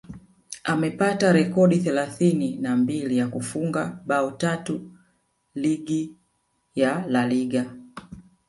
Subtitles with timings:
[0.63, 4.91] amepata rekodi thelathini na mbili ya kufunga bao tatu
[5.55, 6.15] ligi
[6.75, 7.73] ya La Liga